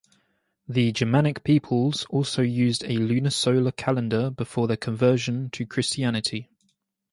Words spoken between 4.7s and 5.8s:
conversion to